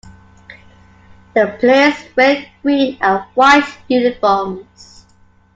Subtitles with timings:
[1.35, 5.05] The players wear green and white uniforms.